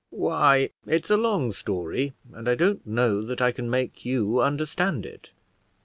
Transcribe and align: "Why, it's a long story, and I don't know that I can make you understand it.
"Why, 0.09 0.71
it's 0.87 1.11
a 1.11 1.15
long 1.15 1.51
story, 1.53 2.13
and 2.33 2.49
I 2.49 2.55
don't 2.55 2.87
know 2.87 3.21
that 3.21 3.39
I 3.39 3.51
can 3.51 3.69
make 3.69 4.03
you 4.03 4.41
understand 4.41 5.05
it. 5.05 5.29